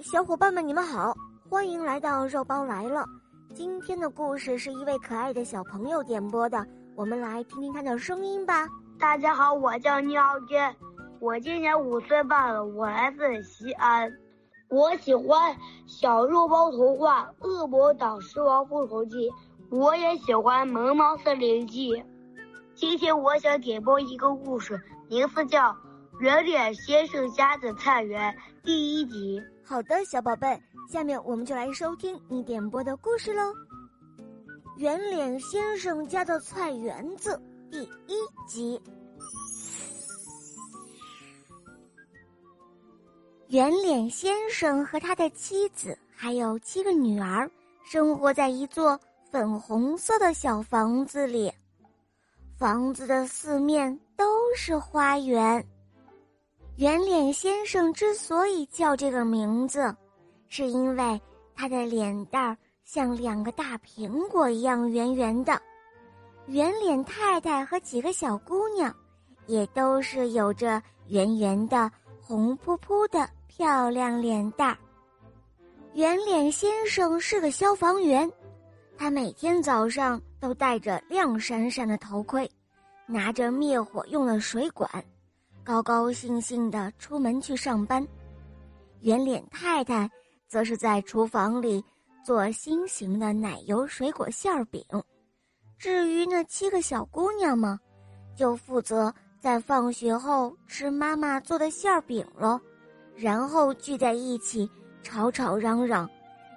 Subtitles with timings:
[0.00, 1.12] 小伙伴们，你们好，
[1.50, 3.04] 欢迎来到肉包来了。
[3.52, 8.68] 今天的故事是一位可爱的小朋友点播的，我们来听听他的声音吧。
[8.96, 10.72] 大家好，我叫倪浩天，
[11.18, 14.12] 我今年五岁半了，我来自西安。
[14.68, 15.52] 我喜欢
[15.88, 19.28] 《小肉包童话》《恶魔岛狮王复仇记》，
[19.68, 21.92] 我也喜欢《萌猫森林记》。
[22.76, 25.76] 今天我想点播一个故事，名字叫。
[26.20, 29.40] 圆脸先生家的菜园第一集。
[29.64, 30.60] 好的，小宝贝，
[30.90, 33.54] 下面我们就来收听你点播的故事喽。
[34.78, 38.16] 圆脸先生家的菜园子第一
[38.48, 38.80] 集。
[43.46, 47.48] 圆脸先生和他的妻子还有七个女儿，
[47.84, 48.98] 生活在一座
[49.30, 51.52] 粉红色的小房子里，
[52.58, 54.24] 房子的四面都
[54.56, 55.64] 是花园。
[56.78, 59.92] 圆脸先生之所以叫这个名字，
[60.46, 61.20] 是因为
[61.52, 65.60] 他的脸蛋儿像两个大苹果一样圆圆的。
[66.46, 68.94] 圆脸太太和几个小姑娘，
[69.48, 71.90] 也都是有着圆圆的、
[72.22, 74.78] 红扑扑的漂亮脸蛋儿。
[75.94, 78.30] 圆脸先生是个消防员，
[78.96, 82.48] 他每天早上都戴着亮闪闪的头盔，
[83.04, 84.88] 拿着灭火用的水管。
[85.68, 88.02] 高高兴兴地出门去上班，
[89.02, 90.10] 圆脸太太
[90.46, 91.84] 则是在厨房里
[92.24, 94.82] 做心形的奶油水果馅饼。
[95.76, 97.78] 至于那七个小姑娘们，
[98.34, 102.58] 就负责在放学后吃妈妈做的馅饼了，
[103.14, 104.66] 然后聚在一起
[105.02, 106.08] 吵吵嚷嚷，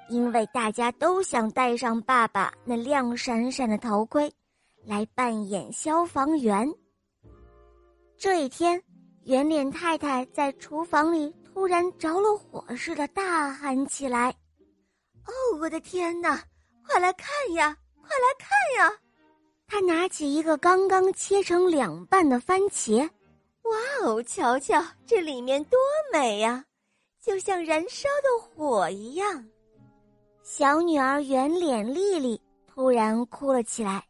[0.08, 4.34] 因为大家都想戴上爸爸那亮闪闪的头盔，
[4.86, 6.74] 来扮演消防员。
[8.18, 8.82] 这一天。
[9.32, 14.30] 圆脸太太在厨房里突然着了火似的大喊起来
[15.26, 16.44] ：“哦，我的天哪！
[16.86, 18.94] 快来看呀，快来看呀！”
[19.66, 23.10] 她拿起一个刚刚切成两半的番茄
[23.64, 25.80] ，“哇哦，瞧瞧这里面多
[26.12, 26.66] 美呀，
[27.22, 29.46] 就像燃烧的火一样。”
[30.44, 34.04] 小女儿圆脸丽丽突然哭了起来，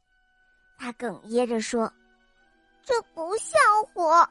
[0.80, 1.94] 她哽咽着说
[2.84, 3.62] ：“这不像
[3.94, 4.28] 火。”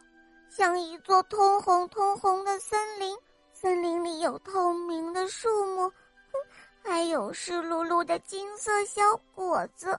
[0.50, 3.16] 像一座通红通红的森林，
[3.52, 5.90] 森林里有透明的树木，
[6.82, 9.00] 还有湿漉漉的金色小
[9.32, 9.96] 果子。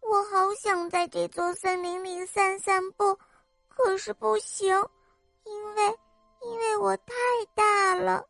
[0.00, 3.18] 我好想在这座森林里散散步，
[3.66, 4.68] 可是不行，
[5.44, 5.98] 因为
[6.42, 7.14] 因为我太
[7.54, 8.22] 大了。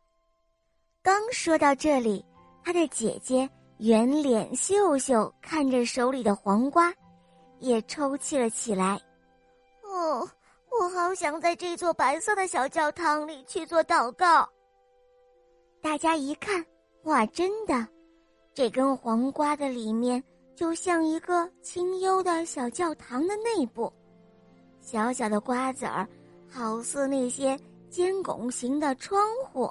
[1.02, 2.24] 刚说到这里，
[2.64, 6.94] 他的姐姐圆脸秀秀看着手里的黄瓜，
[7.58, 9.00] 也抽泣了起来。
[9.82, 10.28] 哦。
[10.80, 14.48] 我好想在这座白色的小教堂里去做祷告。
[15.82, 16.64] 大家一看，
[17.02, 17.84] 哇，真的，
[18.54, 20.22] 这根黄瓜的里面
[20.54, 23.92] 就像一个清幽的小教堂的内部，
[24.80, 26.06] 小小的瓜子儿，
[26.48, 27.58] 好似那些
[27.90, 29.68] 尖拱形的窗户，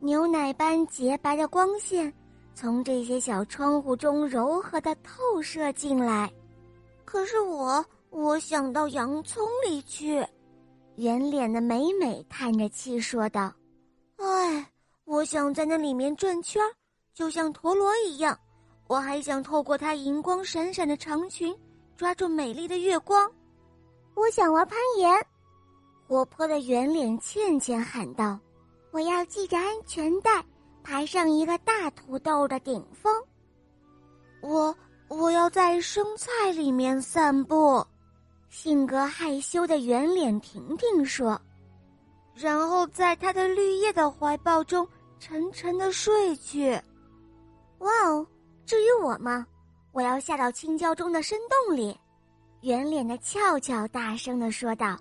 [0.00, 2.10] 牛奶般洁白的光线
[2.54, 6.32] 从这些小窗户中柔和的透射进来。
[7.04, 7.84] 可是我。
[8.12, 10.22] 我想到洋葱里去，
[10.96, 13.50] 圆脸的美美叹着气说道
[14.20, 14.70] ：“哎，
[15.04, 16.62] 我想在那里面转圈，
[17.14, 18.38] 就像陀螺一样。
[18.86, 21.56] 我还想透过它银光闪闪的长裙，
[21.96, 23.28] 抓住美丽的月光。
[24.14, 25.10] 我想玩攀岩。”
[26.06, 28.38] 活泼的圆脸倩倩喊道
[28.92, 30.44] ：“我要系着安全带，
[30.82, 33.10] 爬上一个大土豆的顶峰。”
[34.42, 34.76] 我
[35.08, 37.82] 我要在生菜里面散步。
[38.52, 41.40] 性格害羞的圆脸婷婷说
[42.36, 44.86] ：“然后在他的绿叶的怀抱中
[45.18, 46.78] 沉沉的睡去。”
[47.80, 48.26] 哇哦！
[48.66, 49.46] 至于我嘛，
[49.92, 51.98] 我要下到青椒中的深洞里。”
[52.60, 54.98] 圆脸的俏俏大声的说道：“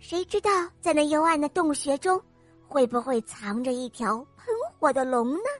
[0.00, 0.50] 谁知道
[0.80, 2.18] 在那幽暗的洞穴中，
[2.66, 4.46] 会不会藏着一条喷
[4.78, 5.50] 火的龙呢？”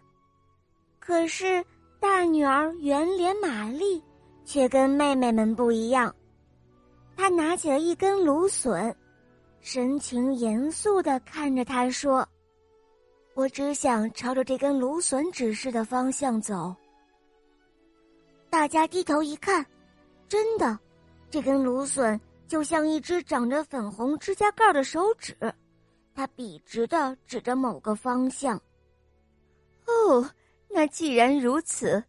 [0.98, 1.62] 可是
[2.00, 4.02] 大女儿圆脸玛丽
[4.46, 6.12] 却跟妹妹们不一样。
[7.18, 8.94] 他拿起了一根芦笋，
[9.60, 12.26] 神情严肃的看着他说
[13.34, 16.72] ：“我只想朝着这根芦笋指示的方向走。”
[18.48, 19.66] 大家低头一看，
[20.28, 20.78] 真的，
[21.28, 25.36] 这根芦笋就像一只长着粉红指甲盖的手指，
[26.14, 28.56] 它笔直的指着某个方向。
[29.86, 30.30] 哦，
[30.68, 32.00] 那既然如此，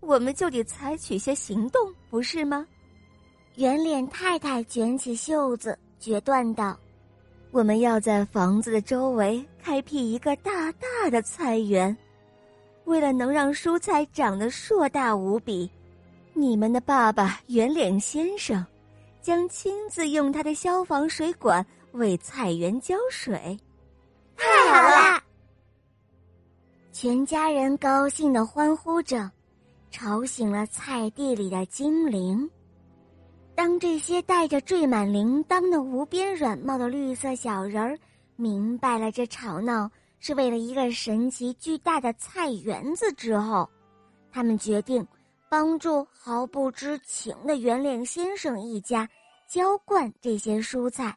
[0.00, 2.66] 我们就得采取些行动，不是吗？
[3.56, 6.78] 圆脸太太卷起袖子，决断道
[7.50, 11.96] ：“我们要在房子的周围开辟一个大大的菜园，
[12.84, 15.70] 为了能让蔬菜长得硕大无比，
[16.34, 18.62] 你们的爸爸圆脸先生
[19.22, 23.58] 将亲自用他的消防水管为菜园浇水。
[24.36, 24.82] 太好
[25.14, 25.22] 了！
[26.92, 29.30] 全家人高兴的欢呼着，
[29.90, 32.46] 吵醒了菜地里的精灵。
[33.56, 37.98] 当这些戴着缀满铃铛的无边软帽的绿色小人儿
[38.36, 43.68] 明白了这吵闹是为了一个神奇巨大的菜园子之后，
[44.30, 45.06] 他们决定
[45.48, 49.08] 帮助毫不知情的圆脸先生一家
[49.48, 51.16] 浇灌这些蔬菜。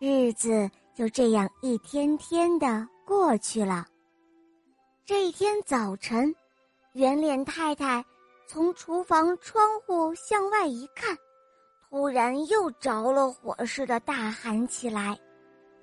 [0.00, 3.86] 日子就这样一天天的过去了。
[5.04, 6.34] 这一天早晨，
[6.94, 8.02] 圆脸太太
[8.46, 11.14] 从厨房窗户向外一看。
[11.92, 15.14] 忽然又着了火似的大喊起来：“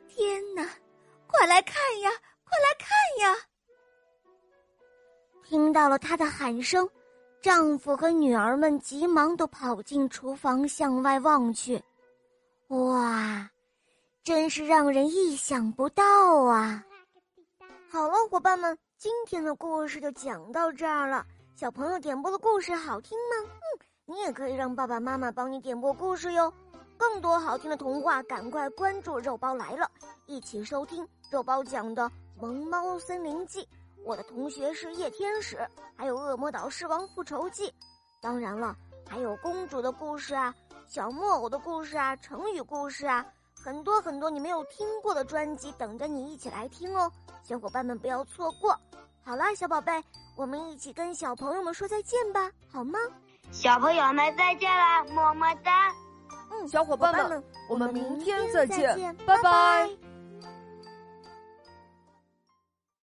[0.10, 0.68] 天哪！
[1.28, 2.10] 快来看呀！
[2.44, 2.90] 快来看
[3.22, 3.38] 呀！”
[5.46, 6.90] 听到了他的喊声，
[7.44, 11.80] 丈夫和女儿们急忙都跑进厨房向外望去。
[12.70, 13.48] 哇，
[14.24, 16.04] 真是让人意想不到
[16.46, 16.84] 啊！
[17.88, 21.24] 好了，伙伴们，今天的故事就讲到这儿了。
[21.56, 23.48] 小朋友点播的故事好听吗？
[23.48, 23.89] 嗯。
[24.10, 26.52] 你也可以让爸爸妈妈帮你点播故事哟，
[26.98, 29.88] 更多好听的童话，赶快关注肉包来了，
[30.26, 32.06] 一起收听肉包讲的
[32.42, 33.62] 《萌猫森林记》。
[34.04, 35.60] 我的同学是夜天使，
[35.96, 37.72] 还有恶魔岛狮王复仇记，
[38.20, 38.76] 当然了，
[39.08, 40.52] 还有公主的故事啊，
[40.88, 43.24] 小木偶的故事啊，成语故事啊，
[43.64, 47.12] 很多很多你没有听过的专辑等着你一起来听哦，
[47.44, 48.76] 小伙伴们不要错过。
[49.24, 50.04] 好啦，小宝贝，
[50.36, 52.98] 我们一起跟小朋友们说再见吧，好吗？
[53.52, 55.94] 小朋友们再见了，么么哒！
[56.52, 59.90] 嗯，小伙伴们，我们明天再见，拜拜。